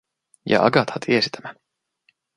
[0.45, 1.55] Ja Agatha tiesi tämän.